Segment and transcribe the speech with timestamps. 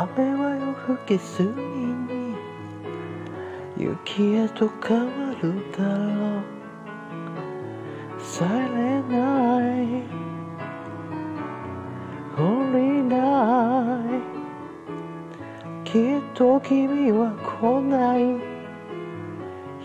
[0.00, 2.36] 雨は夜更けすぎに
[3.76, 6.42] 雪へと変わるだろう
[8.20, 10.04] Silent night
[12.36, 14.22] Holy night
[15.82, 18.22] きっと君は来ない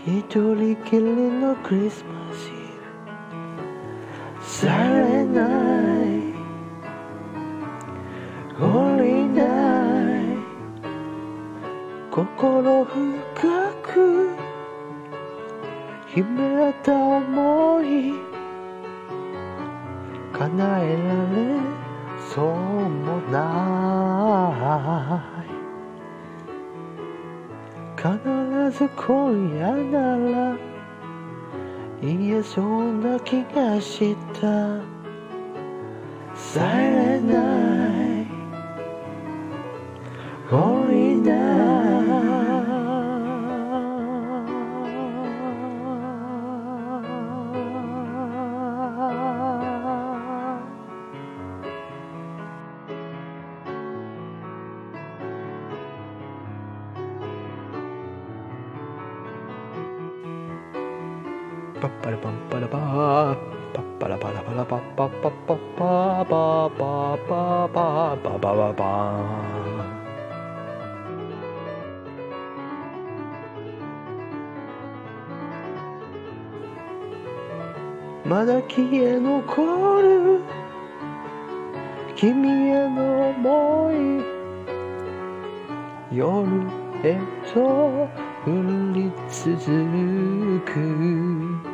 [0.06, 2.52] 一人きりのクリスマスイ
[4.38, 6.34] ブ Silent night
[8.56, 8.93] Holy night
[12.14, 12.94] 心深
[13.82, 14.36] く
[16.06, 18.14] 秘めた想い
[20.32, 21.58] 叶えられ
[22.32, 22.44] そう
[22.88, 24.52] もな
[25.42, 25.48] い
[27.96, 30.56] 必ず今夜なら
[32.00, 34.94] 言えそうな気がした。
[36.36, 37.73] Silent night
[61.84, 63.36] パッパラパンパラパー
[63.74, 80.40] パッパラパラパラパッパッパッパッパーパーパーパーパーパーパーパーパーまだ消え残る
[82.16, 83.92] 君への想
[86.12, 86.48] い夜
[87.02, 87.20] へ
[87.52, 88.08] と
[88.46, 88.50] 降
[88.94, 91.73] り続く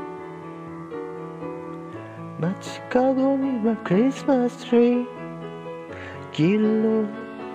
[2.41, 5.07] 街角にはクリスマスツリー。
[6.33, 7.05] 黄色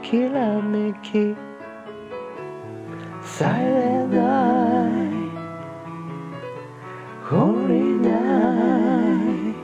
[0.04, 1.36] きらめき。
[3.24, 5.32] Silent night
[7.28, 9.56] Holy night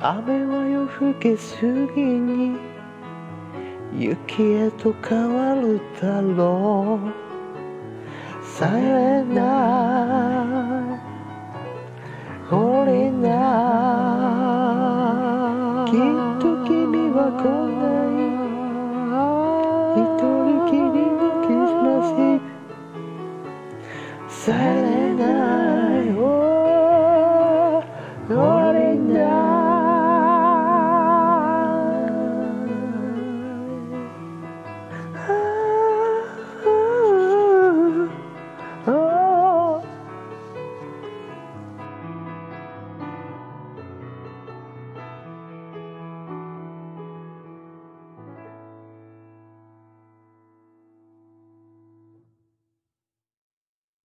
[0.00, 2.56] 雨は夜更けすぎに。
[3.94, 7.08] 雪へと変わるだろう。
[8.42, 9.77] Silent night
[15.88, 15.94] きっ
[16.38, 17.48] と君は来
[17.80, 18.28] ない。
[19.96, 22.44] 一人きりのクリスマスイブ
[24.28, 25.77] Silent night